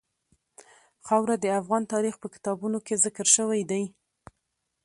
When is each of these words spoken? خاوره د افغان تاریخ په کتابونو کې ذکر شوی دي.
خاوره 1.05 1.35
د 1.39 1.45
افغان 1.59 1.83
تاریخ 1.93 2.15
په 2.19 2.27
کتابونو 2.33 2.77
کې 2.85 3.01
ذکر 3.05 3.27
شوی 3.35 3.61
دي. 3.71 3.83